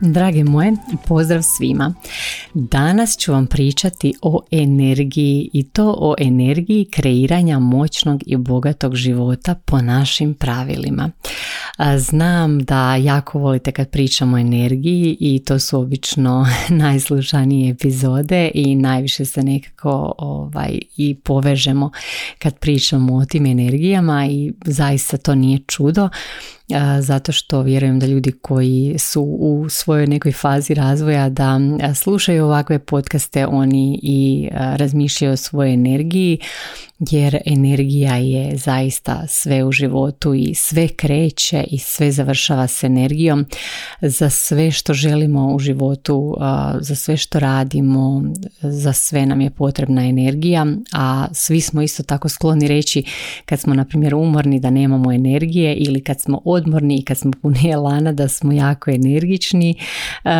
Drage 0.00 0.44
moje, 0.44 0.72
pozdrav 1.08 1.42
svima. 1.42 1.94
Danas 2.54 3.16
ću 3.18 3.32
vam 3.32 3.46
pričati 3.46 4.14
o 4.22 4.40
energiji 4.50 5.50
i 5.52 5.62
to 5.62 5.94
o 5.98 6.14
energiji 6.18 6.84
kreiranja 6.84 7.58
moćnog 7.58 8.22
i 8.26 8.36
bogatog 8.36 8.94
života 8.94 9.54
po 9.54 9.82
našim 9.82 10.34
pravilima. 10.34 11.10
Znam 11.98 12.60
da 12.60 12.96
jako 12.96 13.38
volite 13.38 13.72
kad 13.72 13.90
pričamo 13.90 14.36
o 14.36 14.40
energiji 14.40 15.16
i 15.20 15.42
to 15.44 15.58
su 15.58 15.80
obično 15.80 16.46
najslušanije 16.68 17.70
epizode 17.70 18.50
i 18.54 18.74
najviše 18.74 19.24
se 19.24 19.42
nekako 19.42 20.12
ovaj, 20.18 20.78
i 20.96 21.14
povežemo 21.14 21.90
kad 22.38 22.58
pričamo 22.58 23.16
o 23.16 23.24
tim 23.24 23.46
energijama 23.46 24.26
i 24.26 24.52
zaista 24.64 25.16
to 25.16 25.34
nije 25.34 25.58
čudo 25.66 26.08
zato 27.00 27.32
što 27.32 27.62
vjerujem 27.62 27.98
da 27.98 28.06
ljudi 28.06 28.32
koji 28.32 28.94
su 28.98 29.22
u 29.22 29.68
svojoj 29.68 30.06
nekoj 30.06 30.32
fazi 30.32 30.74
razvoja 30.74 31.28
da 31.28 31.60
slušaju 31.94 32.44
ovakve 32.44 32.78
podcaste 32.78 33.46
oni 33.46 34.00
i 34.02 34.48
razmišljaju 34.52 35.32
o 35.32 35.36
svojoj 35.36 35.74
energiji 35.74 36.38
jer 37.10 37.38
energija 37.46 38.16
je 38.16 38.56
zaista 38.56 39.26
sve 39.28 39.64
u 39.64 39.72
životu 39.72 40.34
i 40.34 40.54
sve 40.54 40.88
kreće 40.88 41.64
i 41.70 41.78
sve 41.78 42.12
završava 42.12 42.66
s 42.66 42.84
energijom 42.84 43.46
za 44.02 44.30
sve 44.30 44.70
što 44.70 44.94
želimo 44.94 45.54
u 45.54 45.58
životu, 45.58 46.36
za 46.80 46.94
sve 46.94 47.16
što 47.16 47.38
radimo, 47.38 48.22
za 48.62 48.92
sve 48.92 49.26
nam 49.26 49.40
je 49.40 49.50
potrebna 49.50 50.06
energija, 50.06 50.66
a 50.92 51.26
svi 51.32 51.60
smo 51.60 51.82
isto 51.82 52.02
tako 52.02 52.28
skloni 52.28 52.68
reći 52.68 53.02
kad 53.44 53.60
smo 53.60 53.74
na 53.74 53.84
primjer 53.84 54.14
umorni 54.14 54.60
da 54.60 54.70
nemamo 54.70 55.12
energije 55.12 55.74
ili 55.74 56.00
kad 56.00 56.20
smo 56.20 56.42
odmorni 56.44 56.98
i 56.98 57.02
kad 57.02 57.18
smo 57.18 57.30
puni 57.42 57.70
elana 57.70 58.12
da 58.12 58.28
smo 58.28 58.52
jako 58.52 58.90
energični 58.90 59.74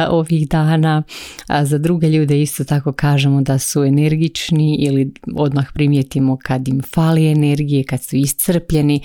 ovih 0.08 0.48
dana. 0.48 1.02
A 1.46 1.64
za 1.64 1.78
druge 1.78 2.08
ljude 2.08 2.42
isto 2.42 2.64
tako 2.64 2.92
kažemo 2.92 3.42
da 3.42 3.58
su 3.58 3.84
energični 3.84 4.76
ili 4.76 5.12
odmah 5.36 5.66
primijetimo 5.74 6.36
kad 6.50 6.68
im 6.68 6.82
fali 6.94 7.26
energije, 7.26 7.84
kad 7.84 8.02
su 8.02 8.16
iscrpljeni 8.16 9.00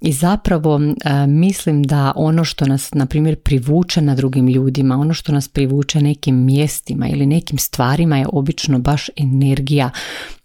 i 0.00 0.12
zapravo 0.12 0.80
e, 0.80 1.26
mislim 1.26 1.82
da 1.82 2.12
ono 2.16 2.44
što 2.44 2.66
nas 2.66 2.94
na 2.94 3.06
primjer 3.06 3.36
privuče 3.36 4.00
na 4.00 4.14
drugim 4.14 4.48
ljudima, 4.48 4.94
ono 4.94 5.14
što 5.14 5.32
nas 5.32 5.48
privuče 5.48 6.00
nekim 6.00 6.44
mjestima 6.44 7.08
ili 7.08 7.26
nekim 7.26 7.58
stvarima 7.58 8.18
je 8.18 8.26
obično 8.32 8.78
baš 8.78 9.10
energija 9.16 9.90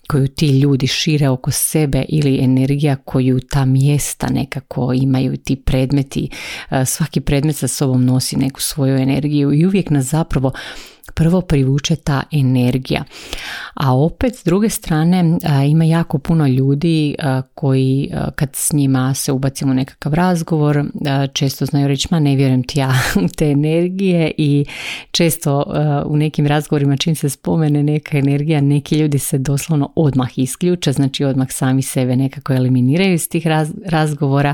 koju 0.08 0.28
ti 0.28 0.60
ljudi 0.60 0.88
šire 0.88 1.30
oko 1.30 1.52
sebe 1.52 2.06
ili 2.10 2.40
energija 2.44 2.96
koju 2.96 3.40
ta 3.40 3.66
mjesta 3.66 4.28
nekako 4.30 4.94
imaju 4.94 5.38
ti 5.38 5.56
predmeti. 5.56 6.30
E, 6.72 6.86
svaki 6.86 7.22
predmet 7.22 7.56
sa 7.56 7.68
sobom 7.68 8.06
nosi 8.06 8.38
neku 8.38 8.62
svoju 8.62 8.98
energiju 8.98 9.54
i 9.54 9.66
uvijek 9.66 9.90
nas 9.90 10.06
zapravo 10.06 10.52
prvo 11.14 11.42
privuče 11.42 11.96
ta 11.96 12.24
energija. 12.32 13.04
A 13.74 13.96
opet 13.96 14.36
s 14.36 14.44
druge 14.44 14.70
strane 14.70 15.38
ima 15.70 15.84
jako 15.84 16.18
puno 16.18 16.48
ljudi 16.48 17.16
koji 17.54 18.12
kad 18.36 18.50
s 18.54 18.74
njima 18.74 19.14
se 19.14 19.32
ubacimo 19.32 19.72
u 19.72 19.76
nekakav 19.76 20.14
razgovor 20.14 20.84
često 21.34 21.66
znaju 21.66 21.88
reći 21.88 22.08
ma 22.12 22.20
ne 22.20 22.36
vjerujem 22.36 22.64
ti 22.64 22.80
ja 22.80 22.94
u 23.26 23.28
te 23.38 23.46
energije 23.52 24.32
i 24.38 24.66
često 25.12 25.64
u 26.06 26.18
nekim 26.18 26.48
razgovorima 26.48 26.98
čim 26.98 27.16
se 27.16 27.30
spomene 27.30 27.84
neka 27.84 28.18
energija 28.18 28.62
neki 28.62 28.96
ljudi 28.96 29.20
se 29.20 29.38
doslovno 29.38 29.94
odmah 29.96 30.38
isključe, 30.38 30.92
znači 30.92 31.24
odmah 31.24 31.48
sami 31.52 31.82
sebe 31.82 32.16
nekako 32.16 32.54
eliminiraju 32.54 33.14
iz 33.14 33.30
tih 33.30 33.48
razgovora. 33.86 34.54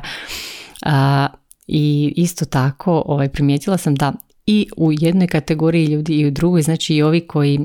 I 1.67 2.13
isto 2.15 2.45
tako 2.45 3.03
ovaj, 3.05 3.29
primijetila 3.29 3.77
sam 3.77 3.95
da 3.95 4.13
i 4.47 4.67
u 4.77 4.91
jednoj 4.91 5.27
kategoriji 5.27 5.85
ljudi 5.85 6.13
i 6.13 6.25
u 6.25 6.31
drugoj, 6.31 6.61
znači 6.61 6.95
i 6.95 7.01
ovi 7.01 7.27
koji 7.27 7.59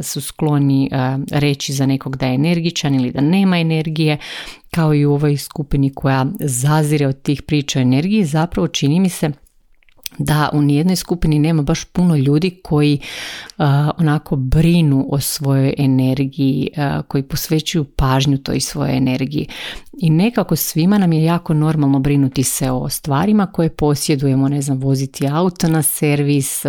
su 0.00 0.20
skloni 0.20 0.90
reći 1.30 1.72
za 1.72 1.86
nekog 1.86 2.16
da 2.16 2.26
je 2.26 2.34
energičan 2.34 2.94
ili 2.94 3.10
da 3.10 3.20
nema 3.20 3.58
energije, 3.58 4.18
kao 4.70 4.94
i 4.94 5.06
u 5.06 5.12
ovoj 5.12 5.36
skupini 5.36 5.90
koja 5.94 6.26
zazire 6.40 7.06
od 7.06 7.22
tih 7.22 7.42
priča 7.42 7.78
o 7.78 7.82
energiji, 7.82 8.24
zapravo 8.24 8.68
čini 8.68 9.00
mi 9.00 9.08
se 9.08 9.30
da 10.18 10.50
u 10.52 10.62
nijednoj 10.62 10.96
skupini 10.96 11.38
nema 11.38 11.62
baš 11.62 11.84
puno 11.84 12.16
ljudi 12.16 12.50
koji 12.62 12.98
onako 13.98 14.36
brinu 14.36 15.06
o 15.10 15.20
svojoj 15.20 15.74
energiji, 15.78 16.68
koji 17.08 17.22
posvećuju 17.22 17.84
pažnju 17.84 18.38
toj 18.38 18.60
svojoj 18.60 18.96
energiji. 18.96 19.46
I 19.98 20.10
nekako 20.10 20.56
svima 20.56 20.98
nam 20.98 21.12
je 21.12 21.24
jako 21.24 21.54
normalno 21.54 21.98
brinuti 21.98 22.42
se 22.42 22.70
o 22.70 22.88
stvarima 22.88 23.46
koje 23.46 23.70
posjedujemo, 23.70 24.48
ne 24.48 24.62
znam, 24.62 24.78
voziti 24.78 25.28
auto 25.28 25.68
na 25.68 25.82
servis, 25.82 26.62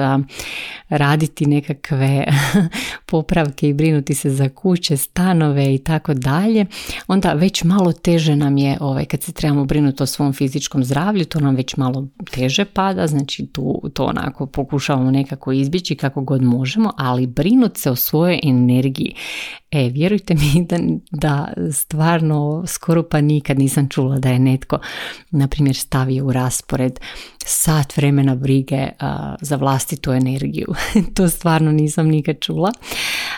raditi 0.89 1.45
nekakve 1.45 2.25
popravke 3.11 3.69
i 3.69 3.73
brinuti 3.73 4.15
se 4.15 4.29
za 4.29 4.49
kuće, 4.49 4.97
stanove 4.97 5.75
i 5.75 5.77
tako 5.77 6.13
dalje. 6.13 6.65
Onda 7.07 7.33
već 7.33 7.63
malo 7.63 7.93
teže 7.93 8.35
nam 8.35 8.57
je, 8.57 8.77
ovaj, 8.81 9.05
kad 9.05 9.23
se 9.23 9.31
trebamo 9.31 9.65
brinuti 9.65 10.03
o 10.03 10.05
svom 10.05 10.33
fizičkom 10.33 10.83
zdravlju, 10.83 11.25
to 11.25 11.39
nam 11.39 11.55
već 11.55 11.77
malo 11.77 12.07
teže 12.31 12.65
pada, 12.65 13.07
znači 13.07 13.47
tu 13.47 13.81
to 13.93 14.03
onako 14.03 14.45
pokušavamo 14.45 15.11
nekako 15.11 15.51
izbjeći 15.51 15.95
kako 15.95 16.21
god 16.21 16.41
možemo, 16.41 16.91
ali 16.97 17.27
brinuti 17.27 17.81
se 17.81 17.91
o 17.91 17.95
svojoj 17.95 18.39
energiji. 18.43 19.15
E, 19.75 19.89
vjerujte 19.89 20.35
mi 20.35 20.65
da, 20.69 20.77
da 21.11 21.53
stvarno 21.71 22.63
skoro 22.67 23.03
pa 23.03 23.21
nikad 23.21 23.59
nisam 23.59 23.89
čula 23.89 24.19
da 24.19 24.29
je 24.29 24.39
netko, 24.39 24.79
na 25.31 25.47
primjer, 25.47 25.75
stavio 25.75 26.25
u 26.25 26.31
raspored 26.31 26.99
sat 27.45 27.97
vremena 27.97 28.35
brige 28.35 28.87
za 29.41 29.55
vlastitu 29.55 30.11
energiju. 30.11 30.67
to 31.15 31.29
stvarno 31.29 31.71
nisam 31.71 32.07
nikad 32.07 32.39
čula, 32.39 32.71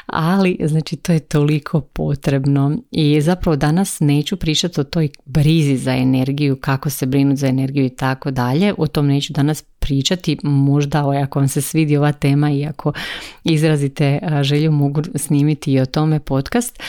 ali 0.06 0.58
znači 0.64 0.96
to 0.96 1.14
je 1.14 1.20
toliko 1.20 1.81
potrebno. 1.81 2.78
I 2.92 3.22
zapravo 3.22 3.56
danas 3.56 3.97
neću 4.00 4.38
pričati 4.38 4.81
o 4.81 4.84
toj 4.84 5.09
brizi 5.26 5.78
za 5.78 5.96
energiju, 5.96 6.56
kako 6.56 6.90
se 6.90 7.06
brinuti 7.06 7.40
za 7.40 7.47
energiju 7.47 7.86
i 7.86 7.96
tako 7.96 8.31
dalje, 8.31 8.74
o 8.78 8.88
tom 8.88 9.08
neću 9.08 9.34
danas 9.34 9.64
pričati, 9.80 10.38
možda 10.44 11.04
ovaj, 11.04 11.22
ako 11.22 11.40
vam 11.40 11.48
se 11.48 11.62
svidi 11.62 11.98
ova 11.98 12.12
tema 12.12 12.52
i 12.52 12.66
ako 12.66 12.94
izrazite 13.44 14.20
želju 14.42 14.72
mogu 14.72 15.02
snimiti 15.16 15.74
i 15.74 15.80
o 15.80 15.86
tome 15.86 16.20
podcast, 16.20 16.80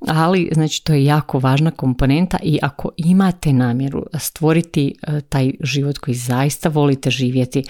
ali 0.00 0.50
znači 0.52 0.84
to 0.84 0.92
je 0.92 1.04
jako 1.04 1.38
važna 1.38 1.70
komponenta 1.70 2.38
i 2.42 2.58
ako 2.62 2.90
imate 2.96 3.52
namjeru 3.52 4.06
stvoriti 4.18 4.94
taj 5.28 5.52
život 5.60 5.98
koji 5.98 6.14
zaista 6.14 6.68
volite 6.68 7.10
živjeti 7.10 7.64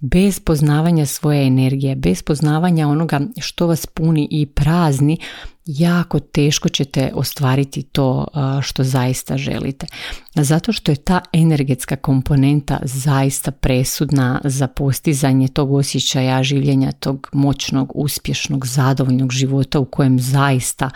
bez 0.00 0.40
poznavanja 0.40 1.06
svoje 1.06 1.46
energije, 1.46 1.96
bez 1.96 2.22
poznavanja 2.22 2.88
onoga 2.88 3.20
što 3.40 3.66
vas 3.66 3.86
puni 3.86 4.28
i 4.30 4.46
prazni, 4.46 5.18
jako 5.66 6.20
teško 6.20 6.68
ćete 6.68 7.10
ostvariti 7.14 7.82
to 7.82 8.26
što 8.62 8.84
zaista 8.84 9.36
želite. 9.36 9.86
Zato 10.34 10.72
što 10.72 10.92
je 10.92 10.96
ta 10.96 11.20
energetska 11.32 11.96
komponenta 11.96 12.78
zaista 12.82 13.50
presudna 13.50 14.40
za 14.44 14.66
postizanje 14.66 15.48
tog 15.48 15.72
osjećaja 15.72 16.42
življenja, 16.42 16.92
tog 16.92 17.28
moćnog, 17.32 17.92
uspješnog, 17.94 18.66
zadovoljnog 18.66 19.32
života 19.32 19.78
u 19.78 19.84
kojem 19.84 20.20
zaista 20.20 20.90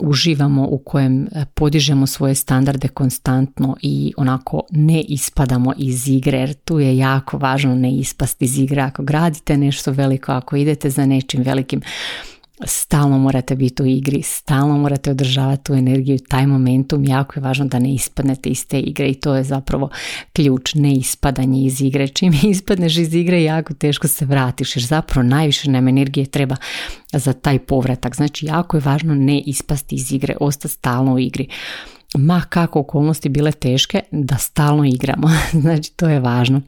uživamo, 0.00 0.66
u 0.66 0.78
kojem 0.78 1.22
e, 1.22 1.44
podižemo 1.54 2.06
svoje 2.06 2.34
standarde 2.34 2.88
konstantno 2.88 3.76
i 3.82 4.12
onako 4.16 4.62
ne 4.70 5.00
ispadamo 5.00 5.72
iz 5.76 6.08
igre, 6.08 6.38
jer 6.38 6.54
tu 6.54 6.80
je 6.80 6.96
jako 6.96 7.38
važno 7.38 7.74
ne 7.74 7.96
ispasti 7.96 8.44
iz 8.44 8.58
igre. 8.58 8.82
Ako 8.82 9.02
gradite 9.02 9.56
nešto 9.56 9.92
veliko, 9.92 10.32
ako 10.32 10.56
idete 10.56 10.90
za 10.90 11.06
nečim 11.06 11.42
velikim, 11.42 11.80
stalno 12.62 13.18
morate 13.18 13.56
biti 13.56 13.82
u 13.82 13.86
igri, 13.86 14.22
stalno 14.22 14.78
morate 14.78 15.10
održavati 15.10 15.64
tu 15.64 15.74
energiju, 15.74 16.18
taj 16.28 16.46
momentum, 16.46 17.04
jako 17.04 17.32
je 17.36 17.42
važno 17.42 17.64
da 17.64 17.78
ne 17.78 17.94
ispadnete 17.94 18.48
iz 18.48 18.66
te 18.66 18.80
igre 18.80 19.08
i 19.08 19.14
to 19.14 19.34
je 19.34 19.44
zapravo 19.44 19.88
ključ, 20.32 20.74
ne 20.74 20.92
ispadanje 20.92 21.64
iz 21.66 21.80
igre. 21.80 22.08
Čim 22.08 22.32
ispadneš 22.50 22.96
iz 22.96 23.14
igre, 23.14 23.42
jako 23.42 23.74
teško 23.74 24.08
se 24.08 24.24
vratiš, 24.24 24.76
jer 24.76 24.84
zapravo 24.84 25.28
najviše 25.28 25.70
nam 25.70 25.88
energije 25.88 26.26
treba 26.26 26.56
za 27.12 27.32
taj 27.32 27.58
povratak. 27.58 28.16
Znači, 28.16 28.46
jako 28.46 28.76
je 28.76 28.82
važno 28.84 29.14
ne 29.14 29.40
ispasti 29.40 29.94
iz 29.94 30.12
igre, 30.12 30.36
ostati 30.40 30.74
stalno 30.74 31.14
u 31.14 31.18
igri. 31.18 31.48
ma 32.18 32.40
kako 32.40 32.80
okolnosti 32.80 33.28
bile 33.28 33.52
teške, 33.52 34.00
da 34.10 34.38
stalno 34.38 34.84
igramo. 34.84 35.30
znači 35.62 35.92
to 35.92 36.08
je 36.08 36.20
važno. 36.20 36.60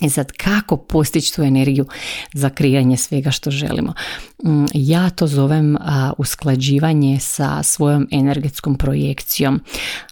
I 0.00 0.10
sad 0.10 0.32
kako 0.32 0.76
postići 0.76 1.34
tu 1.34 1.42
energiju 1.42 1.86
za 2.32 2.50
kreiranje 2.50 2.96
svega 2.96 3.30
što 3.30 3.50
želimo? 3.50 3.94
Mm, 4.44 4.64
ja 4.74 5.10
to 5.10 5.26
zovem 5.26 5.76
usklađivanje 6.18 7.18
sa 7.20 7.62
svojom 7.62 8.08
energetskom 8.10 8.74
projekcijom. 8.74 9.60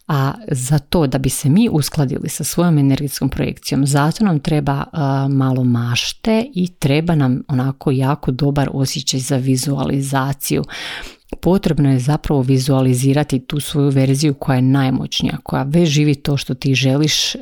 A 0.09 0.33
za 0.51 0.79
to 0.79 1.07
da 1.07 1.19
bi 1.19 1.29
se 1.29 1.49
mi 1.49 1.69
uskladili 1.73 2.29
sa 2.29 2.45
svojom 2.45 2.79
energetskom 2.79 3.29
projekcijom, 3.29 3.87
zato 3.87 4.25
nam 4.25 4.41
treba 4.41 4.85
malo 5.29 5.65
mašte 5.65 6.47
i 6.55 6.69
treba 6.69 7.15
nam 7.15 7.43
onako 7.49 7.91
jako 7.91 8.31
dobar 8.31 8.71
osjećaj 8.73 9.21
za 9.21 9.37
vizualizaciju 9.37 10.65
potrebno 11.41 11.93
je 11.93 11.99
zapravo 11.99 12.43
vizualizirati 12.43 13.39
tu 13.39 13.61
svoju 13.61 13.91
verziju 13.91 14.35
koja 14.35 14.57
je 14.57 14.63
najmoćnija, 14.63 15.37
koja 15.43 15.63
već 15.63 15.89
živi 15.89 16.15
to 16.15 16.37
što 16.37 16.55
ti 16.55 16.75
želiš, 16.75 17.37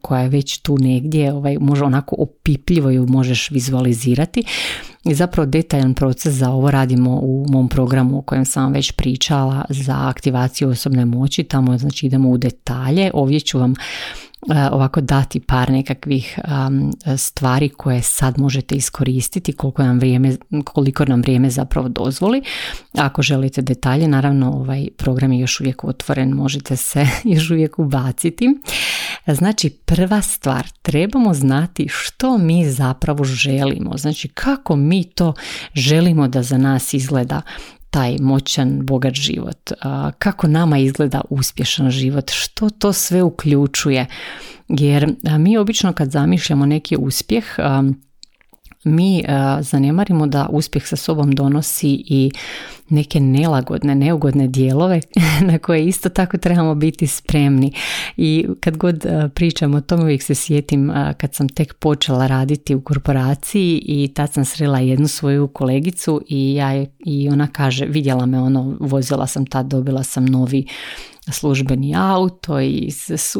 koja 0.00 0.20
je 0.20 0.28
već 0.28 0.58
tu 0.58 0.78
negdje, 0.78 1.32
ovaj, 1.32 1.56
može 1.60 1.84
onako 1.84 2.16
opipljivo 2.18 2.90
ju 2.90 3.06
možeš 3.06 3.50
vizualizirati. 3.50 4.42
I 5.04 5.14
zapravo 5.14 5.46
detaljan 5.46 5.94
proces 5.94 6.34
za 6.34 6.50
ovo 6.50 6.70
radimo 6.70 7.10
u 7.22 7.46
mom 7.48 7.68
programu 7.68 8.18
o 8.18 8.22
kojem 8.22 8.44
sam 8.44 8.72
već 8.72 8.92
pričala 8.92 9.64
za 9.68 10.08
aktivaciju 10.08 10.68
osobne 10.68 11.04
moći. 11.04 11.44
Tamo 11.44 11.78
znači 11.78 12.06
idemo 12.06 12.30
u 12.30 12.38
detalje. 12.38 13.10
Ovdje 13.14 13.40
ću 13.40 13.58
vam 13.58 13.74
ovako 14.72 15.00
dati 15.00 15.40
par 15.40 15.70
nekakvih 15.70 16.38
stvari 17.16 17.68
koje 17.68 18.02
sad 18.02 18.38
možete 18.38 18.74
iskoristiti 18.74 19.52
koliko 19.52 19.82
nam 19.82 19.98
vrijeme, 19.98 20.36
koliko 20.64 21.04
nam 21.04 21.20
vrijeme 21.20 21.50
zapravo 21.50 21.88
dozvoli. 21.88 22.42
Ako 22.98 23.22
želite 23.22 23.62
detalje, 23.62 24.08
naravno 24.08 24.52
ovaj 24.52 24.88
program 24.96 25.32
je 25.32 25.38
još 25.38 25.60
uvijek 25.60 25.84
otvoren, 25.84 26.30
možete 26.30 26.76
se 26.76 27.06
još 27.34 27.50
uvijek 27.50 27.78
ubaciti. 27.78 28.48
Znači 29.26 29.70
prva 29.70 30.22
stvar, 30.22 30.68
trebamo 30.82 31.34
znati 31.34 31.86
što 31.88 32.38
mi 32.38 32.70
zapravo 32.70 33.24
želimo, 33.24 33.96
znači 33.96 34.28
kako 34.28 34.76
mi 34.76 35.04
to 35.04 35.34
želimo 35.74 36.28
da 36.28 36.42
za 36.42 36.58
nas 36.58 36.94
izgleda 36.94 37.42
taj 37.96 38.16
moćan, 38.20 38.86
bogat 38.86 39.14
život, 39.14 39.72
kako 40.18 40.46
nama 40.46 40.78
izgleda 40.78 41.20
uspješan 41.30 41.90
život, 41.90 42.30
što 42.30 42.70
to 42.70 42.92
sve 42.92 43.22
uključuje. 43.22 44.06
Jer 44.68 45.14
mi 45.38 45.58
obično 45.58 45.92
kad 45.92 46.10
zamišljamo 46.10 46.66
neki 46.66 46.96
uspjeh, 46.96 47.44
mi 48.86 49.24
zanemarimo 49.60 50.26
da 50.26 50.48
uspjeh 50.50 50.86
sa 50.86 50.96
sobom 50.96 51.32
donosi 51.32 52.04
i 52.06 52.30
neke 52.88 53.20
nelagodne, 53.20 53.94
neugodne 53.94 54.48
dijelove 54.48 55.00
na 55.50 55.58
koje 55.58 55.86
isto 55.86 56.08
tako 56.08 56.38
trebamo 56.38 56.74
biti 56.74 57.06
spremni. 57.06 57.72
I 58.16 58.46
kad 58.60 58.76
god 58.76 59.06
pričam 59.34 59.74
o 59.74 59.80
tome 59.80 60.02
uvijek 60.02 60.22
se 60.22 60.34
sjetim 60.34 60.92
kad 61.16 61.34
sam 61.34 61.48
tek 61.48 61.74
počela 61.74 62.26
raditi 62.26 62.74
u 62.74 62.80
korporaciji 62.80 63.82
i 63.86 64.12
tad 64.14 64.32
sam 64.32 64.44
srela 64.44 64.78
jednu 64.78 65.08
svoju 65.08 65.48
kolegicu 65.48 66.22
i, 66.28 66.54
ja, 66.54 66.84
i 66.98 67.28
ona 67.28 67.46
kaže, 67.46 67.86
vidjela 67.86 68.26
me 68.26 68.40
ono, 68.40 68.76
vozila 68.80 69.26
sam 69.26 69.46
tad, 69.46 69.66
dobila 69.66 70.02
sam 70.02 70.26
novi 70.26 70.66
službeni 71.32 71.94
auto 71.96 72.60
i, 72.60 72.92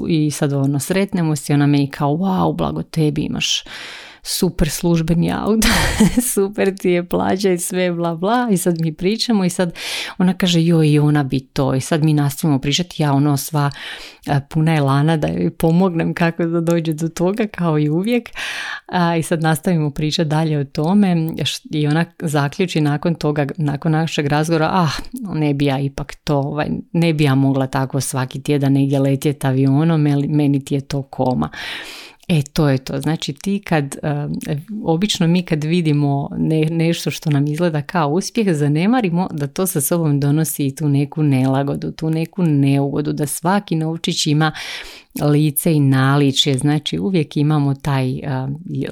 i 0.09 0.31
sad 0.31 0.53
ono 0.53 0.79
sretnemo 0.79 1.37
se 1.37 1.53
i 1.53 1.55
ona 1.55 1.67
meni 1.67 1.91
kao 1.91 2.11
wow, 2.11 2.57
blago 2.57 2.83
tebi 2.83 3.23
imaš 3.23 3.65
super 4.27 4.71
službeni 4.71 5.33
auto, 5.33 5.69
super 6.35 6.77
ti 6.77 6.91
je 6.91 7.09
plaća 7.09 7.53
i 7.53 7.59
sve 7.59 7.93
bla 7.93 8.15
bla 8.15 8.49
i 8.51 8.57
sad 8.57 8.81
mi 8.81 8.95
pričamo 8.95 9.45
i 9.45 9.51
sad 9.51 9.75
ona 10.19 10.35
kaže 10.35 10.63
joj 10.63 10.89
i 10.89 10.99
ona 10.99 11.23
bi 11.23 11.41
to 11.41 11.75
i 11.75 11.81
sad 11.81 12.05
mi 12.05 12.15
nastavimo 12.15 12.59
pričati 12.59 13.03
ja 13.03 13.13
ono 13.13 13.37
sva 13.37 13.71
e, 14.27 14.41
puna 14.51 14.75
je 14.75 14.81
lana 14.81 15.17
da 15.17 15.27
joj 15.27 15.51
pomognem 15.51 16.15
kako 16.15 16.47
da 16.47 16.61
dođe 16.61 16.93
do 16.93 17.09
toga 17.09 17.47
kao 17.47 17.79
i 17.79 17.89
uvijek 17.89 18.31
i 19.19 19.23
sad 19.23 19.43
nastavimo 19.43 19.91
pričati 19.91 20.29
dalje 20.29 20.59
o 20.59 20.65
tome 20.65 21.17
i 21.71 21.87
ona 21.87 22.05
zaključi 22.21 22.81
nakon 22.81 23.15
toga, 23.15 23.47
nakon 23.57 23.93
našeg 23.93 24.27
razgovora 24.27 24.71
ah 24.73 24.93
ne 25.35 25.55
bi 25.55 25.65
ja 25.65 25.79
ipak 25.79 26.15
to, 26.15 26.37
ovaj, 26.37 26.69
ne 26.93 27.15
bi 27.15 27.25
ja 27.25 27.35
mogla 27.35 27.67
tako 27.67 28.01
svaki 28.01 28.43
tjedan 28.43 28.73
negdje 28.73 28.99
letjeti 28.99 29.47
avionom, 29.47 30.03
meni 30.29 30.65
ti 30.65 30.75
je 30.75 30.81
to 30.81 31.03
koma. 31.03 31.51
E, 32.29 32.43
to 32.43 32.69
je 32.69 32.79
to. 32.79 33.01
Znači 33.01 33.33
ti 33.33 33.63
kad, 33.67 33.97
obično 34.85 35.27
mi 35.27 35.43
kad 35.43 35.65
vidimo 35.65 36.29
nešto 36.71 37.11
što 37.11 37.31
nam 37.31 37.47
izgleda 37.47 37.83
kao 37.83 38.09
uspjeh, 38.09 38.55
zanemarimo 38.55 39.29
da 39.33 39.47
to 39.47 39.67
sa 39.67 39.81
sobom 39.81 40.21
donosi 40.21 40.67
i 40.67 40.75
tu 40.75 40.89
neku 40.89 41.23
nelagodu, 41.23 41.93
tu 41.93 42.11
neku 42.11 42.43
neugodu, 42.43 43.13
da 43.13 43.27
svaki 43.27 43.77
novčić 43.77 44.27
ima 44.27 44.53
lice 45.23 45.73
i 45.73 45.81
naličje, 45.81 46.59
znači 46.59 46.99
uvijek 46.99 47.37
imamo 47.37 47.75
taj 47.75 48.21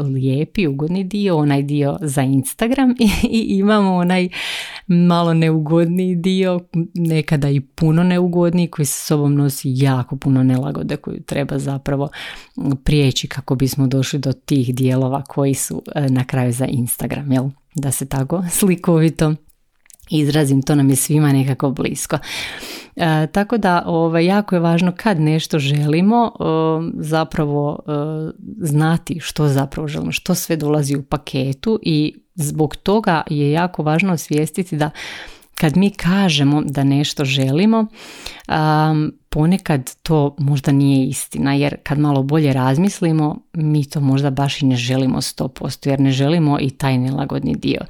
lijepi, 0.01 0.67
ugodni 0.67 1.05
dio, 1.05 1.37
onaj 1.37 1.63
dio 1.63 1.97
za 2.01 2.23
Instagram 2.23 2.91
i, 3.01 3.11
i 3.31 3.59
imamo 3.59 3.95
onaj 3.95 4.29
malo 4.87 5.35
neugodniji 5.35 6.15
dio, 6.15 6.61
nekada 6.95 7.51
i 7.51 7.61
puno 7.61 8.03
neugodniji 8.03 8.69
koji 8.69 8.87
sa 8.87 9.07
sobom 9.07 9.35
nosi 9.35 9.69
jako 9.75 10.17
puno 10.17 10.43
nelagode 10.43 10.97
koju 10.97 11.23
treba 11.23 11.59
zapravo 11.59 12.09
prijeći 12.85 13.29
kako 13.29 13.55
bismo 13.55 13.87
došli 13.87 14.19
do 14.19 14.33
tih 14.33 14.75
dijelova 14.75 15.23
koji 15.23 15.55
su 15.55 15.83
e, 15.95 16.09
na 16.09 16.25
kraju 16.25 16.53
za 16.53 16.67
Instagram, 16.67 17.33
jel? 17.33 17.45
Da 17.75 17.91
se 17.91 18.09
tako 18.09 18.45
slikovito 18.59 19.35
izrazim, 20.11 20.63
to 20.63 20.75
nam 20.75 20.91
je 20.91 20.97
svima 20.97 21.33
nekako 21.33 21.71
blisko. 21.71 22.19
E, 22.97 23.27
tako 23.27 23.59
da 23.59 23.83
ovaj, 23.87 24.27
jako 24.27 24.55
je 24.55 24.61
važno 24.61 24.93
kad 24.97 25.21
nešto 25.21 25.59
želimo 25.59 26.33
e, 26.35 26.45
zapravo 26.99 27.79
e, 27.87 27.91
znati 28.61 29.21
što 29.21 29.49
zapravo 29.49 29.89
želimo, 29.89 30.13
što 30.13 30.35
sve 30.35 30.57
dolazi 30.57 30.97
u 30.97 31.03
paketu 31.03 31.79
i 31.83 32.15
zbog 32.35 32.77
toga 32.77 33.23
je 33.31 33.53
jako 33.53 33.83
važno 33.83 34.13
osvijestiti 34.13 34.77
da 34.77 34.91
kad 35.55 35.77
mi 35.77 35.91
kažemo 35.91 36.63
da 36.65 36.85
nešto 36.85 37.25
želimo, 37.25 37.87
ponekad 39.35 39.95
to 40.03 40.35
možda 40.39 40.73
nije 40.73 41.07
istina, 41.07 41.55
jer 41.55 41.77
kad 41.83 41.99
malo 41.99 42.23
bolje 42.23 42.53
razmislimo, 42.53 43.37
mi 43.53 43.85
to 43.85 44.01
možda 44.01 44.31
baš 44.31 44.63
i 44.63 44.67
ne 44.67 44.77
želimo 44.77 45.21
100%, 45.21 45.89
jer 45.89 46.01
ne 46.01 46.11
želimo 46.11 46.59
i 46.61 46.71
taj 46.71 46.99
nelagodni 46.99 47.55
dio. 47.55 47.81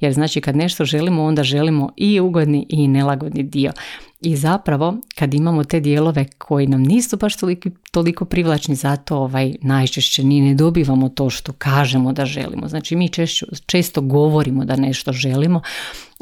Jer 0.00 0.12
znači 0.12 0.40
kad 0.40 0.56
nešto 0.56 0.84
želimo, 0.84 1.24
onda 1.24 1.42
želimo 1.42 1.90
i 1.96 2.20
ugodni 2.20 2.66
i 2.68 2.88
nelagodni 2.88 3.42
dio. 3.42 3.72
I 4.20 4.36
zapravo 4.36 4.96
kad 5.14 5.34
imamo 5.34 5.64
te 5.64 5.80
dijelove 5.80 6.24
koji 6.38 6.66
nam 6.66 6.82
nisu 6.82 7.16
baš 7.16 7.36
toliko, 7.36 7.68
toliko 7.90 8.24
privlačni, 8.24 8.74
zato 8.74 9.16
ovaj, 9.16 9.54
najčešće 9.62 10.24
ni 10.24 10.40
ne 10.40 10.54
dobivamo 10.54 11.08
to 11.08 11.30
što 11.30 11.52
kažemo 11.52 12.12
da 12.12 12.24
želimo. 12.24 12.68
Znači 12.68 12.96
mi 12.96 13.08
često, 13.08 13.46
često 13.66 14.00
govorimo 14.00 14.64
da 14.64 14.76
nešto 14.76 15.12
želimo, 15.12 15.60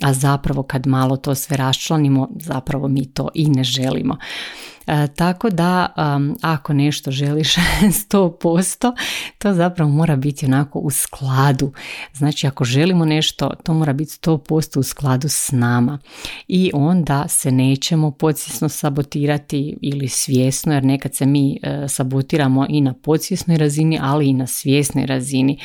a 0.02 0.12
zapravo 0.12 0.62
kad 0.62 0.86
malo 0.86 1.16
to 1.16 1.34
sve 1.34 1.56
raščlanimo, 1.56 2.28
zapravo 2.36 2.88
mi 2.88 3.06
to 3.06 3.28
i 3.34 3.48
ne 3.48 3.64
želimo. 3.64 4.16
E, 4.90 5.06
tako 5.16 5.50
da 5.50 5.88
ako 6.42 6.72
nešto 6.72 7.10
želiš 7.10 7.54
100%, 8.10 8.92
to 9.38 9.54
zapravo 9.54 9.90
mora 9.90 10.16
biti 10.16 10.46
onako 10.46 10.78
u 10.78 10.90
skladu. 10.90 11.72
Znači 12.14 12.46
ako 12.46 12.64
želimo 12.64 13.04
nešto, 13.04 13.50
to 13.64 13.74
mora 13.74 13.92
biti 13.92 14.10
100% 14.10 14.78
u 14.78 14.82
skladu 14.82 15.28
s 15.28 15.52
nama. 15.52 15.98
I 16.48 16.70
onda 16.74 17.28
se 17.28 17.52
nećemo 17.52 18.10
podsvjesno 18.10 18.68
sabotirati 18.68 19.78
ili 19.82 20.08
svjesno, 20.08 20.74
jer 20.74 20.84
nekad 20.84 21.14
se 21.14 21.26
mi 21.26 21.58
e, 21.62 21.88
sabotiramo 21.88 22.66
i 22.68 22.80
na 22.80 22.94
podsvjesnoj 22.94 23.58
razini, 23.58 23.98
ali 24.02 24.28
i 24.28 24.34
na 24.34 24.46
svjesnoj 24.46 25.06
razini. 25.06 25.58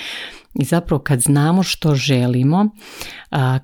I 0.54 0.64
zapravo 0.64 1.04
kad 1.04 1.22
znamo 1.22 1.64
što 1.64 1.96
želimo, 1.96 2.70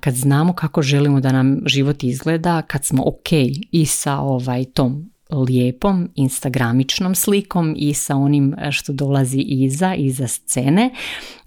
kad 0.00 0.14
znamo 0.14 0.52
kako 0.52 0.82
želimo 0.82 1.20
da 1.20 1.32
nam 1.32 1.60
život 1.66 2.04
izgleda, 2.04 2.62
kad 2.62 2.84
smo 2.84 3.02
ok 3.06 3.32
i 3.72 3.86
sa 3.86 4.18
ovaj 4.18 4.64
tom 4.64 5.11
lijepom 5.32 6.08
instagramičnom 6.14 7.14
slikom 7.14 7.74
i 7.78 7.94
sa 7.94 8.16
onim 8.16 8.54
što 8.70 8.92
dolazi 8.92 9.38
iza, 9.38 9.94
iza 9.94 10.28
scene. 10.28 10.90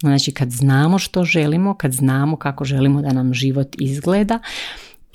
Znači 0.00 0.32
kad 0.32 0.50
znamo 0.50 0.98
što 0.98 1.24
želimo, 1.24 1.74
kad 1.74 1.92
znamo 1.92 2.36
kako 2.36 2.64
želimo 2.64 3.02
da 3.02 3.12
nam 3.12 3.34
život 3.34 3.76
izgleda, 3.78 4.38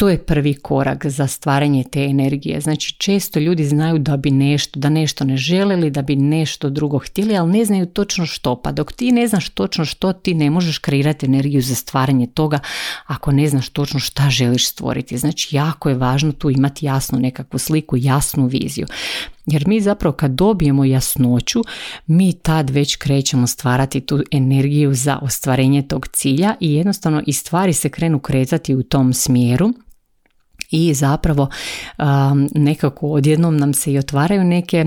to 0.01 0.10
je 0.10 0.17
prvi 0.17 0.53
korak 0.53 1.05
za 1.05 1.27
stvaranje 1.27 1.84
te 1.91 2.03
energije. 2.03 2.62
Znači 2.62 2.96
često 2.98 3.39
ljudi 3.39 3.65
znaju 3.65 4.00
da 4.00 4.17
bi 4.17 4.31
nešto, 4.31 4.79
da 4.79 4.89
nešto 4.89 5.24
ne 5.24 5.38
želeli, 5.38 5.89
da 5.89 6.01
bi 6.01 6.15
nešto 6.15 6.70
drugo 6.70 7.00
htjeli, 7.00 7.38
ali 7.38 7.51
ne 7.51 7.65
znaju 7.65 7.86
točno 7.86 8.25
što. 8.25 8.62
Pa 8.62 8.72
dok 8.72 8.93
ti 8.93 9.12
ne 9.12 9.27
znaš 9.27 9.50
točno 9.50 9.86
što, 9.86 10.13
ti 10.13 10.34
ne 10.34 10.50
možeš 10.50 10.77
kreirati 10.77 11.25
energiju 11.25 11.62
za 11.62 11.75
stvaranje 11.75 12.27
toga 12.27 12.60
ako 13.05 13.31
ne 13.31 13.48
znaš 13.48 13.70
točno 13.70 14.00
šta 14.00 14.29
želiš 14.29 14.67
stvoriti. 14.67 15.17
Znači 15.17 15.55
jako 15.55 15.89
je 15.89 15.96
važno 15.96 16.31
tu 16.31 16.50
imati 16.50 16.86
jasnu 16.86 17.20
nekakvu 17.20 17.60
sliku, 17.60 17.98
jasnu 17.98 18.46
viziju. 18.46 18.88
Jer 19.46 19.67
mi 19.67 19.81
zapravo 19.81 20.15
kad 20.15 20.31
dobijemo 20.31 20.86
jasnoću, 20.86 21.62
mi 22.08 22.34
tad 22.34 22.70
već 22.70 22.96
krećemo 22.96 23.48
stvarati 23.48 24.01
tu 24.01 24.24
energiju 24.31 24.93
za 24.93 25.20
ostvarenje 25.22 25.81
tog 25.81 26.08
cilja 26.08 26.55
i 26.60 26.74
jednostavno 26.74 27.22
i 27.27 27.34
stvari 27.34 27.74
se 27.74 27.89
krenu 27.89 28.20
kretati 28.20 28.75
u 28.75 28.84
tom 28.84 29.13
smjeru 29.13 29.74
i 30.72 30.94
zapravo 30.94 31.48
nekako 32.56 33.08
odjednom 33.08 33.58
nam 33.58 33.74
se 33.74 33.94
i 33.94 33.98
otvaraju 33.98 34.44
neke 34.44 34.86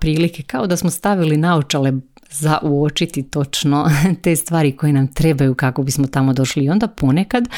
prilike 0.00 0.42
kao 0.42 0.66
da 0.66 0.76
smo 0.76 0.90
stavili 0.90 1.36
naočale 1.36 1.92
za 2.30 2.58
uočiti 2.62 3.22
točno 3.22 3.90
te 4.22 4.36
stvari 4.36 4.72
koje 4.72 4.92
nam 4.92 5.06
trebaju 5.06 5.54
kako 5.54 5.82
bismo 5.82 6.06
tamo 6.06 6.32
došli. 6.32 6.64
I 6.64 6.70
onda 6.70 6.88
ponekad 6.88 7.48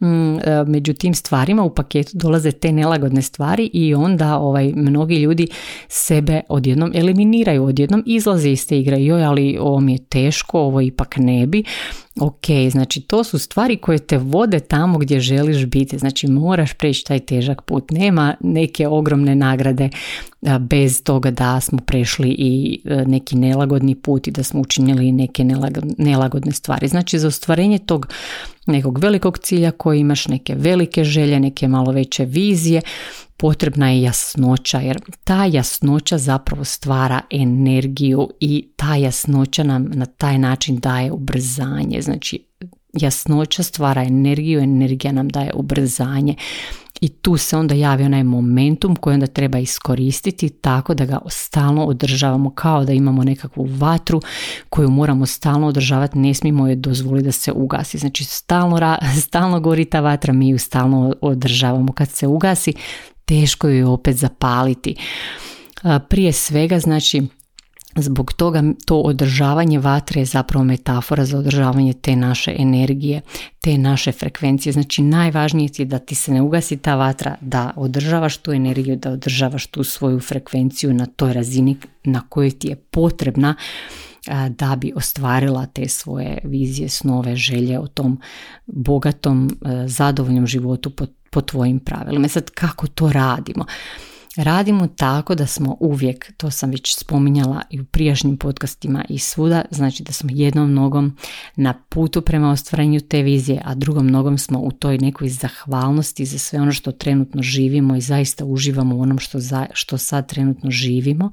mm, 0.00 0.38
e, 0.38 0.64
među 0.66 0.92
tim 0.92 1.14
stvarima 1.14 1.62
u 1.62 1.74
paketu 1.74 2.10
dolaze 2.14 2.52
te 2.52 2.72
nelagodne 2.72 3.22
stvari 3.22 3.70
i 3.72 3.94
onda 3.94 4.38
ovaj 4.38 4.72
mnogi 4.76 5.16
ljudi 5.16 5.48
sebe 5.88 6.40
odjednom 6.48 6.92
eliminiraju, 6.94 7.64
odjednom 7.64 8.02
izlaze 8.06 8.50
iz 8.50 8.66
te 8.66 8.78
igre, 8.78 9.04
joj 9.04 9.24
ali 9.24 9.58
ovo 9.60 9.80
mi 9.80 9.92
je 9.92 10.04
teško, 10.04 10.60
ovo 10.60 10.80
ipak 10.80 11.16
ne 11.16 11.46
bi 11.46 11.64
Ok, 12.20 12.46
znači 12.70 13.00
to 13.00 13.24
su 13.24 13.38
stvari 13.38 13.76
koje 13.76 13.98
te 13.98 14.18
vode 14.18 14.60
tamo 14.60 14.98
gdje 14.98 15.20
želiš 15.20 15.66
biti, 15.66 15.98
znači 15.98 16.26
moraš 16.26 16.72
preći 16.72 17.04
taj 17.04 17.20
težak 17.20 17.62
put, 17.62 17.90
nema 17.90 18.36
neke 18.40 18.88
ogromne 18.88 19.34
nagrade 19.34 19.88
bez 20.60 21.02
toga 21.02 21.30
da 21.30 21.60
smo 21.60 21.78
prešli 21.78 22.28
i 22.38 22.80
e, 22.84 23.04
neki 23.06 23.36
nelagodni 23.36 23.94
put 23.94 24.28
i 24.28 24.30
da 24.30 24.42
smo 24.42 24.60
učinili 24.60 25.12
neke 25.12 25.44
nelagodne 25.98 26.52
stvari. 26.52 26.88
Znači 26.88 27.18
za 27.18 27.28
ostvarenje 27.28 27.78
tog 27.78 28.08
nekog 28.66 28.98
velikog 28.98 29.38
cilja 29.38 29.70
koji 29.70 30.00
imaš 30.00 30.28
neke 30.28 30.54
velike 30.54 31.04
želje, 31.04 31.40
neke 31.40 31.68
malo 31.68 31.92
veće 31.92 32.24
vizije, 32.24 32.80
potrebna 33.40 33.90
je 33.90 34.02
jasnoća 34.02 34.78
jer 34.78 35.00
ta 35.24 35.44
jasnoća 35.44 36.18
zapravo 36.18 36.64
stvara 36.64 37.20
energiju 37.30 38.28
i 38.40 38.68
ta 38.76 38.96
jasnoća 38.96 39.62
nam 39.62 39.90
na 39.94 40.06
taj 40.06 40.38
način 40.38 40.78
daje 40.78 41.12
ubrzanje. 41.12 42.02
Znači 42.02 42.44
jasnoća 42.92 43.62
stvara 43.62 44.02
energiju, 44.02 44.60
energija 44.60 45.12
nam 45.12 45.28
daje 45.28 45.52
ubrzanje 45.54 46.34
i 47.00 47.08
tu 47.08 47.36
se 47.36 47.56
onda 47.56 47.74
javi 47.74 48.04
onaj 48.04 48.24
momentum 48.24 48.96
koji 48.96 49.14
onda 49.14 49.26
treba 49.26 49.58
iskoristiti 49.58 50.48
tako 50.48 50.94
da 50.94 51.04
ga 51.04 51.18
stalno 51.28 51.84
održavamo 51.84 52.50
kao 52.50 52.84
da 52.84 52.92
imamo 52.92 53.24
nekakvu 53.24 53.68
vatru 53.70 54.20
koju 54.68 54.90
moramo 54.90 55.26
stalno 55.26 55.66
održavati, 55.66 56.18
ne 56.18 56.34
smijemo 56.34 56.68
je 56.68 56.76
dozvoliti 56.76 57.24
da 57.24 57.32
se 57.32 57.52
ugasi. 57.52 57.98
Znači 57.98 58.24
stalno, 58.24 58.96
stalno 59.26 59.60
gori 59.60 59.84
ta 59.84 60.00
vatra, 60.00 60.32
mi 60.32 60.48
ju 60.48 60.58
stalno 60.58 61.14
održavamo. 61.20 61.92
Kad 61.92 62.08
se 62.10 62.26
ugasi, 62.26 62.72
teško 63.30 63.68
ju 63.68 63.90
opet 63.90 64.16
zapaliti. 64.16 64.94
Prije 66.08 66.32
svega, 66.32 66.78
znači, 66.78 67.22
Zbog 67.96 68.32
toga 68.32 68.62
to 68.86 68.96
održavanje 69.00 69.78
vatre 69.78 70.20
je 70.20 70.24
zapravo 70.24 70.64
metafora 70.64 71.24
za 71.24 71.38
održavanje 71.38 71.92
te 71.92 72.16
naše 72.16 72.54
energije, 72.58 73.20
te 73.60 73.78
naše 73.78 74.12
frekvencije. 74.12 74.72
Znači 74.72 75.02
najvažnije 75.02 75.70
je 75.78 75.84
da 75.84 75.98
ti 75.98 76.14
se 76.14 76.32
ne 76.32 76.42
ugasi 76.42 76.76
ta 76.76 76.94
vatra, 76.94 77.36
da 77.40 77.72
održavaš 77.76 78.36
tu 78.36 78.52
energiju, 78.52 78.96
da 78.96 79.10
održavaš 79.10 79.66
tu 79.66 79.84
svoju 79.84 80.20
frekvenciju 80.20 80.94
na 80.94 81.06
toj 81.06 81.32
razini 81.32 81.76
na 82.04 82.22
kojoj 82.28 82.50
ti 82.50 82.68
je 82.68 82.76
potrebna 82.76 83.54
da 84.48 84.76
bi 84.76 84.92
ostvarila 84.96 85.66
te 85.66 85.88
svoje 85.88 86.38
vizije, 86.44 86.88
snove, 86.88 87.36
želje 87.36 87.78
o 87.78 87.86
tom 87.86 88.20
bogatom, 88.66 89.58
zadovoljnom 89.86 90.46
životu 90.46 90.90
po, 90.90 91.06
po 91.30 91.40
tvojim 91.40 91.78
pravilima. 91.78 92.26
E 92.26 92.28
sad 92.28 92.50
kako 92.50 92.86
to 92.86 93.12
radimo? 93.12 93.64
Radimo 94.36 94.86
tako 94.86 95.34
da 95.34 95.46
smo 95.46 95.76
uvijek, 95.80 96.32
to 96.36 96.50
sam 96.50 96.70
već 96.70 96.96
spominjala 96.98 97.62
i 97.70 97.80
u 97.80 97.84
prijašnjim 97.84 98.36
podcastima 98.36 99.04
i 99.08 99.18
svuda, 99.18 99.64
znači 99.70 100.02
da 100.02 100.12
smo 100.12 100.30
jednom 100.32 100.74
nogom 100.74 101.16
na 101.56 101.74
putu 101.88 102.22
prema 102.22 102.50
ostvarenju 102.50 103.00
te 103.00 103.22
vizije, 103.22 103.62
a 103.64 103.74
drugom 103.74 104.06
nogom 104.06 104.38
smo 104.38 104.58
u 104.60 104.72
toj 104.72 104.98
nekoj 104.98 105.28
zahvalnosti 105.28 106.24
za 106.24 106.38
sve 106.38 106.60
ono 106.60 106.72
što 106.72 106.92
trenutno 106.92 107.42
živimo 107.42 107.96
i 107.96 108.00
zaista 108.00 108.44
uživamo 108.44 108.96
u 108.96 109.00
onom 109.00 109.18
što, 109.18 109.40
za, 109.40 109.66
što 109.72 109.98
sad 109.98 110.28
trenutno 110.28 110.70
živimo 110.70 111.30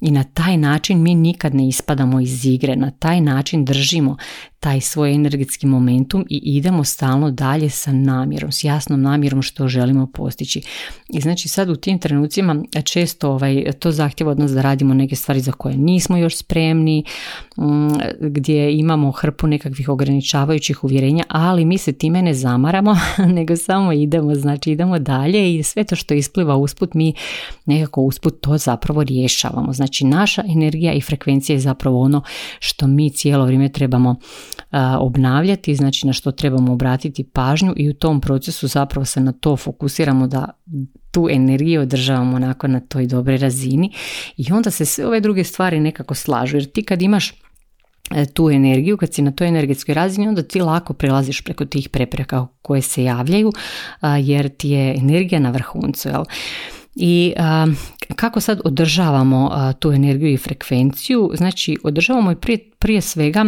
i 0.00 0.10
na 0.10 0.24
taj 0.24 0.56
način 0.56 1.02
mi 1.02 1.14
nikad 1.14 1.54
ne 1.54 1.68
ispadamo 1.68 2.20
iz 2.20 2.46
igre, 2.46 2.76
na 2.76 2.90
taj 2.90 3.20
način 3.20 3.64
držimo 3.64 4.16
taj 4.60 4.80
svoj 4.80 5.14
energetski 5.14 5.66
momentum 5.66 6.24
i 6.30 6.40
idemo 6.44 6.84
stalno 6.84 7.30
dalje 7.30 7.70
sa 7.70 7.92
namjerom, 7.92 8.52
s 8.52 8.64
jasnom 8.64 9.02
namjerom 9.02 9.42
što 9.42 9.68
želimo 9.68 10.06
postići. 10.06 10.62
I 11.08 11.20
znači 11.20 11.48
sad 11.48 11.70
u 11.70 11.76
tim 11.76 11.98
trenucima 11.98 12.62
često 12.84 13.30
ovaj, 13.30 13.64
to 13.78 13.92
zahtjeva 13.92 14.32
od 14.32 14.38
nas 14.38 14.50
da 14.52 14.62
radimo 14.62 14.94
neke 14.94 15.16
stvari 15.16 15.40
za 15.40 15.52
koje 15.52 15.76
nismo 15.76 16.16
još 16.16 16.36
spremni, 16.36 17.04
mm, 17.58 17.88
gdje 18.20 18.78
imamo 18.78 19.10
hrpu 19.10 19.46
nekakvih 19.46 19.88
ograničavajućih 19.88 20.84
uvjerenja, 20.84 21.24
ali 21.28 21.64
mi 21.64 21.78
se 21.78 21.92
time 21.92 22.22
ne 22.22 22.34
zamaramo, 22.34 22.96
nego 23.36 23.56
samo 23.56 23.92
idemo, 23.92 24.34
znači 24.34 24.70
idemo 24.70 24.98
dalje 24.98 25.54
i 25.54 25.62
sve 25.62 25.84
to 25.84 25.96
što 25.96 26.14
ispliva 26.14 26.56
usput 26.56 26.94
mi 26.94 27.14
nekako 27.66 28.00
usput 28.00 28.40
to 28.40 28.58
zapravo 28.58 29.02
rješavamo. 29.02 29.72
Znači 29.72 29.85
Znači 29.86 30.04
naša 30.04 30.42
energija 30.48 30.92
i 30.92 31.00
frekvencija 31.00 31.56
je 31.56 31.60
zapravo 31.60 32.00
ono 32.00 32.22
što 32.58 32.86
mi 32.86 33.10
cijelo 33.10 33.44
vrijeme 33.44 33.68
trebamo 33.68 34.16
obnavljati, 34.98 35.74
znači 35.74 36.06
na 36.06 36.12
što 36.12 36.32
trebamo 36.32 36.72
obratiti 36.72 37.24
pažnju 37.24 37.74
i 37.76 37.90
u 37.90 37.94
tom 37.94 38.20
procesu 38.20 38.66
zapravo 38.66 39.04
se 39.04 39.20
na 39.20 39.32
to 39.32 39.56
fokusiramo 39.56 40.26
da 40.26 40.50
tu 41.10 41.28
energiju 41.30 41.80
održavamo 41.80 42.36
onako 42.36 42.68
na 42.68 42.80
toj 42.80 43.06
dobroj 43.06 43.36
razini 43.36 43.92
i 44.36 44.52
onda 44.52 44.70
se 44.70 44.84
sve 44.84 45.06
ove 45.06 45.20
druge 45.20 45.44
stvari 45.44 45.80
nekako 45.80 46.14
slažu 46.14 46.56
jer 46.56 46.64
ti 46.64 46.82
kad 46.82 47.02
imaš 47.02 47.32
e, 48.10 48.26
tu 48.26 48.50
energiju, 48.50 48.96
kad 48.96 49.14
si 49.14 49.22
na 49.22 49.30
toj 49.30 49.48
energetskoj 49.48 49.94
razini, 49.94 50.28
onda 50.28 50.42
ti 50.42 50.60
lako 50.60 50.94
prelaziš 50.94 51.40
preko 51.40 51.64
tih 51.64 51.88
prepreka 51.88 52.46
koje 52.62 52.82
se 52.82 53.04
javljaju, 53.04 53.52
jer 54.20 54.48
ti 54.48 54.70
je 54.70 54.96
energija 54.96 55.40
na 55.40 55.50
vrhuncu. 55.50 56.08
Jel? 56.08 56.24
I 56.96 57.34
kako 58.16 58.40
sad 58.40 58.60
održavamo 58.64 59.50
tu 59.78 59.92
energiju 59.92 60.32
i 60.32 60.36
frekvenciju? 60.36 61.30
Znači, 61.34 61.76
održavamo 61.82 62.32
i 62.32 62.36
prije 62.36 62.70
prije 62.78 63.00
svega 63.00 63.44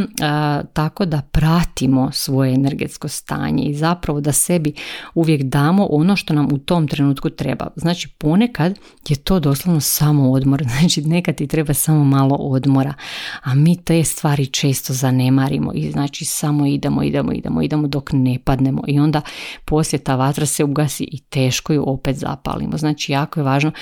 tako 0.72 1.04
da 1.04 1.22
pratimo 1.22 2.12
svoje 2.12 2.54
energetsko 2.54 3.08
stanje 3.08 3.64
i 3.64 3.74
zapravo 3.74 4.20
da 4.20 4.32
sebi 4.32 4.72
uvijek 5.14 5.42
damo 5.42 5.86
ono 5.90 6.16
što 6.16 6.34
nam 6.34 6.48
u 6.52 6.58
tom 6.58 6.88
trenutku 6.88 7.30
treba. 7.30 7.66
Znači 7.76 8.08
ponekad 8.18 8.78
je 9.08 9.16
to 9.16 9.40
doslovno 9.40 9.80
samo 9.80 10.32
odmor, 10.32 10.64
znači 10.78 11.02
nekad 11.02 11.34
ti 11.34 11.46
treba 11.46 11.74
samo 11.74 12.04
malo 12.04 12.36
odmora, 12.36 12.94
a 13.42 13.54
mi 13.54 13.84
te 13.84 14.04
stvari 14.04 14.46
često 14.46 14.92
zanemarimo 14.92 15.72
i 15.74 15.90
znači 15.90 16.24
samo 16.24 16.66
idemo, 16.66 17.02
idemo, 17.02 17.32
idemo, 17.32 17.62
idemo 17.62 17.88
dok 17.88 18.10
ne 18.12 18.38
padnemo 18.44 18.82
i 18.86 19.00
onda 19.00 19.20
poslije 19.64 20.04
ta 20.04 20.16
vatra 20.16 20.46
se 20.46 20.64
ugasi 20.64 21.04
i 21.04 21.18
teško 21.20 21.72
ju 21.72 21.84
opet 21.86 22.16
zapalimo. 22.16 22.78
Znači 22.78 23.12
jako 23.12 23.40
je 23.40 23.44
važno 23.44 23.72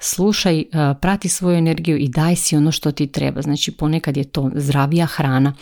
slušaj, 0.00 0.60
e, 0.60 0.64
prati 1.00 1.28
svoju 1.28 1.56
energiju 1.56 1.96
i 1.96 2.08
daj 2.08 2.36
si 2.36 2.56
ono 2.56 2.72
što 2.72 2.92
ti 2.92 3.06
treba. 3.06 3.42
Znači 3.42 3.72
ponekad 3.72 4.16
je 4.16 4.24
to 4.24 4.50
zdravija 4.54 5.06
hrana, 5.06 5.54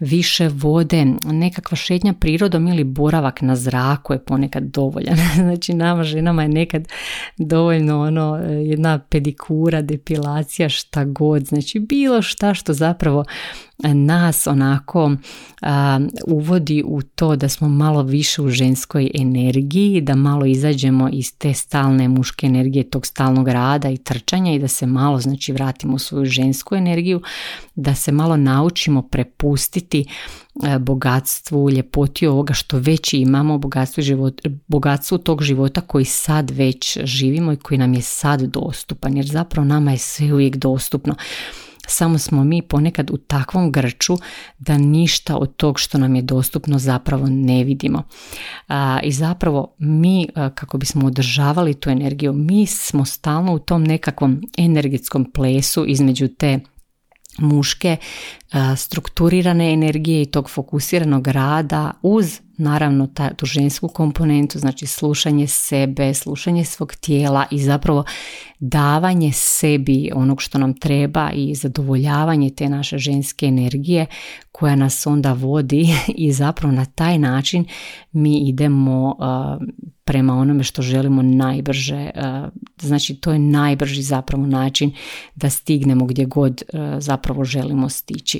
više 0.00 0.48
vode, 0.48 1.06
nekakva 1.24 1.76
šetnja 1.76 2.12
prirodom 2.12 2.68
ili 2.68 2.84
boravak 2.84 3.40
na 3.40 3.56
zraku 3.56 4.12
je 4.12 4.24
ponekad 4.24 4.62
dovoljan. 4.62 5.16
Znači 5.34 5.74
nama 5.74 6.04
ženama 6.04 6.42
je 6.42 6.48
nekad 6.48 6.88
dovoljno 7.36 8.00
ono 8.00 8.36
jedna 8.64 8.98
pedikura, 8.98 9.82
depilacija, 9.82 10.68
šta 10.68 11.04
god. 11.04 11.46
Znači 11.46 11.78
bilo 11.78 12.22
šta 12.22 12.54
što 12.54 12.72
zapravo 12.72 13.24
nas 13.82 14.46
onako 14.46 15.12
uvodi 16.26 16.82
u 16.86 17.02
to 17.02 17.36
da 17.36 17.48
smo 17.48 17.68
malo 17.68 18.02
više 18.02 18.42
u 18.42 18.48
ženskoj 18.48 19.10
energiji, 19.14 20.00
da 20.00 20.14
malo 20.14 20.46
izađemo 20.46 21.08
iz 21.12 21.38
te 21.38 21.54
stalne 21.54 22.08
muške 22.08 22.46
energije, 22.46 22.90
tog 22.90 23.06
stalnog 23.06 23.48
rada 23.48 23.90
i 23.90 23.96
trčanja 23.96 24.52
i 24.52 24.58
da 24.58 24.68
se 24.68 24.86
malo 24.86 25.20
znači 25.20 25.52
vratimo 25.52 25.94
u 25.94 25.98
svoju 25.98 26.24
žensku 26.24 26.74
energiju, 26.74 27.20
da 27.74 27.94
se 27.94 28.12
malo 28.12 28.36
naučimo 28.36 29.02
prepustiti 29.02 30.04
bogatstvu, 30.80 31.70
ljepoti 31.70 32.26
ovoga 32.26 32.54
što 32.54 32.78
već 32.78 33.14
imamo, 33.14 33.58
bogatstvu, 33.58 34.02
život, 34.02 34.40
bogatstvu 34.66 35.18
tog 35.18 35.42
života 35.42 35.80
koji 35.80 36.04
sad 36.04 36.50
već 36.50 36.98
živimo 37.04 37.52
i 37.52 37.56
koji 37.56 37.78
nam 37.78 37.94
je 37.94 38.02
sad 38.02 38.42
dostupan, 38.42 39.16
jer 39.16 39.26
zapravo 39.26 39.68
nama 39.68 39.90
je 39.90 39.98
sve 39.98 40.32
uvijek 40.32 40.56
dostupno 40.56 41.14
samo 41.86 42.18
smo 42.18 42.44
mi 42.44 42.62
ponekad 42.62 43.10
u 43.10 43.16
takvom 43.16 43.72
grču 43.72 44.16
da 44.58 44.78
ništa 44.78 45.36
od 45.36 45.56
tog 45.56 45.80
što 45.80 45.98
nam 45.98 46.14
je 46.14 46.22
dostupno 46.22 46.78
zapravo 46.78 47.26
ne 47.26 47.64
vidimo. 47.64 48.02
I 49.02 49.12
zapravo 49.12 49.74
mi 49.78 50.28
kako 50.54 50.78
bismo 50.78 51.06
održavali 51.06 51.74
tu 51.74 51.90
energiju, 51.90 52.32
mi 52.32 52.66
smo 52.66 53.04
stalno 53.04 53.54
u 53.54 53.58
tom 53.58 53.84
nekakvom 53.84 54.40
energetskom 54.58 55.32
plesu 55.32 55.84
između 55.86 56.28
te 56.28 56.60
muške 57.38 57.96
strukturirane 58.76 59.72
energije 59.72 60.22
i 60.22 60.26
tog 60.26 60.50
fokusiranog 60.50 61.28
rada 61.28 61.90
uz 62.02 62.40
naravno 62.60 63.06
ta, 63.06 63.34
tu 63.34 63.46
žensku 63.46 63.88
komponentu, 63.88 64.58
znači 64.58 64.86
slušanje 64.86 65.46
sebe, 65.46 66.14
slušanje 66.14 66.64
svog 66.64 66.94
tijela 66.94 67.46
i 67.50 67.58
zapravo 67.58 68.04
davanje 68.60 69.32
sebi 69.32 70.10
onog 70.14 70.42
što 70.42 70.58
nam 70.58 70.74
treba 70.74 71.30
i 71.34 71.54
zadovoljavanje 71.54 72.50
te 72.50 72.68
naše 72.68 72.98
ženske 72.98 73.46
energije 73.46 74.06
koja 74.52 74.76
nas 74.76 75.06
onda 75.06 75.32
vodi 75.32 75.88
i 76.26 76.32
zapravo 76.32 76.74
na 76.74 76.84
taj 76.84 77.18
način 77.18 77.64
mi 78.12 78.48
idemo 78.48 79.16
prema 80.04 80.34
onome 80.34 80.64
što 80.64 80.82
želimo 80.82 81.22
najbrže. 81.22 82.10
Znači 82.80 83.14
to 83.14 83.32
je 83.32 83.38
najbrži 83.38 84.02
zapravo 84.02 84.46
način 84.46 84.92
da 85.34 85.50
stignemo 85.50 86.04
gdje 86.06 86.24
god 86.24 86.62
zapravo 86.98 87.44
želimo 87.44 87.88
stići 87.88 88.39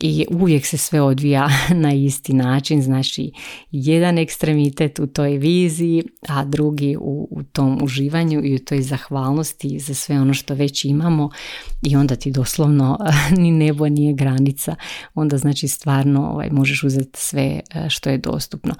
i 0.00 0.26
uvijek 0.30 0.66
se 0.66 0.78
sve 0.78 1.00
odvija 1.00 1.48
na 1.84 1.92
isti 1.92 2.32
način, 2.32 2.82
znači 2.82 3.32
jedan 3.70 4.18
ekstremitet 4.18 4.98
u 4.98 5.06
toj 5.06 5.30
viziji, 5.30 6.04
a 6.28 6.44
drugi 6.44 6.96
u, 7.00 7.28
u 7.30 7.42
tom 7.42 7.78
uživanju 7.82 8.40
i 8.44 8.54
u 8.54 8.58
toj 8.58 8.82
zahvalnosti 8.82 9.78
za 9.78 9.94
sve 9.94 10.20
ono 10.20 10.34
što 10.34 10.54
već 10.54 10.84
imamo 10.84 11.30
i 11.82 11.96
onda 11.96 12.16
ti 12.16 12.30
doslovno 12.30 12.98
ni 13.42 13.50
nebo 13.50 13.88
nije 13.88 14.14
granica, 14.14 14.74
onda 15.14 15.38
znači 15.38 15.68
stvarno 15.68 16.30
ovaj, 16.30 16.48
možeš 16.50 16.84
uzeti 16.84 17.20
sve 17.20 17.42
e, 17.42 17.88
što 17.88 18.10
je 18.10 18.18
dostupno. 18.18 18.74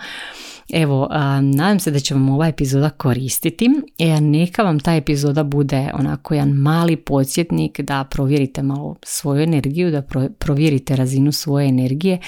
Evo, 0.73 1.09
nadam 1.41 1.81
se 1.81 1.91
da 1.91 1.99
će 1.99 2.15
vam 2.15 2.29
ova 2.29 2.49
epizoda 2.49 2.91
koristiti. 2.91 3.69
E, 3.99 4.21
neka 4.21 4.63
vam 4.63 4.81
ta 4.81 4.95
epizoda 4.95 5.45
bude 5.45 5.91
onako 5.95 6.35
jedan 6.35 6.51
mali 6.51 6.97
podsjetnik 6.97 7.81
da 7.81 8.05
provjerite 8.05 8.63
malo 8.63 8.97
svoju 9.03 9.43
energiju, 9.43 9.91
da 9.91 10.03
provjerite 10.39 10.97
razinu 11.03 11.33
svoje 11.33 11.69
energije 11.69 12.19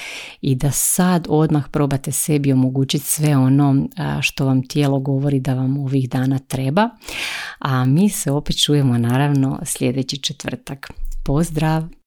i 0.41 0.55
da 0.55 0.71
sad 0.71 1.27
odmah 1.29 1.69
probate 1.71 2.11
sebi 2.11 2.53
omogućiti 2.53 3.05
sve 3.05 3.37
ono 3.37 3.87
što 4.21 4.45
vam 4.45 4.67
tijelo 4.67 4.99
govori 4.99 5.39
da 5.39 5.53
vam 5.53 5.77
ovih 5.77 6.09
dana 6.09 6.39
treba. 6.39 6.89
A 7.59 7.85
mi 7.85 8.09
se 8.09 8.31
opet 8.31 8.63
čujemo 8.65 8.97
naravno 8.97 9.59
sljedeći 9.65 10.17
četvrtak. 10.17 10.91
Pozdrav! 11.25 12.04